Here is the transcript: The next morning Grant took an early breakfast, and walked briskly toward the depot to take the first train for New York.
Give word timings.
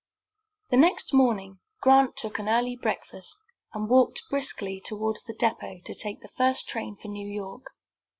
The 0.71 0.77
next 0.77 1.13
morning 1.13 1.59
Grant 1.81 2.17
took 2.17 2.39
an 2.39 2.49
early 2.49 2.75
breakfast, 2.75 3.37
and 3.75 3.87
walked 3.87 4.23
briskly 4.31 4.81
toward 4.83 5.19
the 5.27 5.35
depot 5.35 5.79
to 5.85 5.93
take 5.93 6.21
the 6.21 6.27
first 6.35 6.67
train 6.67 6.95
for 6.99 7.07
New 7.09 7.27
York. 7.29 7.65